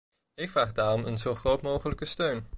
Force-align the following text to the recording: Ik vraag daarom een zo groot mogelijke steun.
Ik 0.35 0.49
vraag 0.49 0.71
daarom 0.71 1.05
een 1.05 1.17
zo 1.17 1.35
groot 1.35 1.61
mogelijke 1.61 2.05
steun. 2.05 2.45